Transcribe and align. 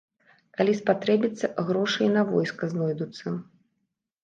Калі 0.61 0.71
спатрэбіцца, 0.79 1.51
грошы 1.69 2.01
і 2.07 2.09
на 2.17 2.25
войска 2.33 2.73
знойдуцца. 2.75 3.27